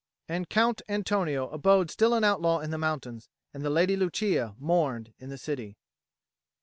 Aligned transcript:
And 0.27 0.49
Count 0.49 0.81
Antonio 0.89 1.47
abode 1.49 1.91
still 1.91 2.15
an 2.15 2.23
outlaw 2.23 2.57
in 2.61 2.71
the 2.71 2.79
mountains, 2.79 3.29
and 3.53 3.63
the 3.63 3.69
Lady 3.69 3.95
Lucia 3.95 4.55
mourned 4.57 5.13
in 5.19 5.29
the 5.29 5.37
city. 5.37 5.77